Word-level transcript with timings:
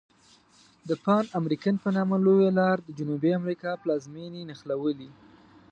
د 0.87 0.89
پان 1.03 1.25
امریکن 1.39 1.75
په 1.83 1.89
نامه 1.97 2.17
لویه 2.25 2.51
لار 2.59 2.77
د 2.83 2.89
جنوبي 2.97 3.31
امریکا 3.39 3.71
پلازمیني 3.81 4.41
نښلولي. 4.49 5.09